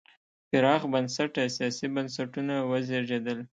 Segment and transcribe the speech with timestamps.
[0.49, 3.39] پراخ بنسټه سیاسي بنسټونه وزېږېدل.